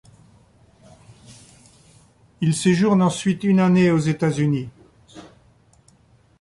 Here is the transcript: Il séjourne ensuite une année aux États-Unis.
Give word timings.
Il 2.41 2.55
séjourne 2.55 3.03
ensuite 3.03 3.43
une 3.43 3.59
année 3.59 3.91
aux 3.91 3.99
États-Unis. 3.99 4.67